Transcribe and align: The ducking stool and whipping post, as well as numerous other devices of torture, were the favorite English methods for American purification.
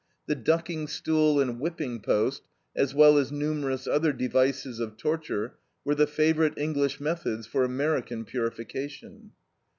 The 0.25 0.33
ducking 0.33 0.87
stool 0.87 1.39
and 1.39 1.59
whipping 1.59 1.99
post, 2.01 2.41
as 2.75 2.95
well 2.95 3.19
as 3.19 3.31
numerous 3.31 3.85
other 3.85 4.11
devices 4.11 4.79
of 4.79 4.97
torture, 4.97 5.57
were 5.85 5.93
the 5.93 6.07
favorite 6.07 6.57
English 6.57 6.99
methods 6.99 7.45
for 7.45 7.63
American 7.63 8.25
purification. 8.25 9.33